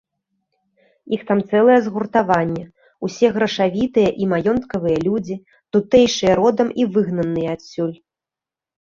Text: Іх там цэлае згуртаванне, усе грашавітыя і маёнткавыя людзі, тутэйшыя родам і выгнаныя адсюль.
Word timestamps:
Іх 1.15 1.21
там 1.29 1.39
цэлае 1.49 1.73
згуртаванне, 1.87 2.63
усе 3.07 3.27
грашавітыя 3.35 4.09
і 4.25 4.29
маёнткавыя 4.31 4.97
людзі, 5.07 5.37
тутэйшыя 5.77 6.33
родам 6.41 6.67
і 6.83 6.89
выгнаныя 6.97 7.49
адсюль. 7.59 7.93